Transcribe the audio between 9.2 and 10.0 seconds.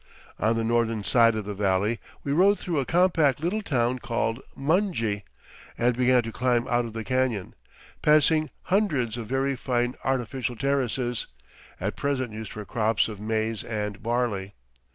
very fine